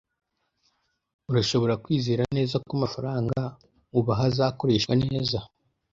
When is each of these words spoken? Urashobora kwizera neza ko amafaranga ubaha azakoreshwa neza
Urashobora 1.29 1.73
kwizera 1.83 2.23
neza 2.37 2.55
ko 2.65 2.71
amafaranga 2.77 3.41
ubaha 3.99 4.23
azakoreshwa 4.29 4.93
neza 5.03 5.37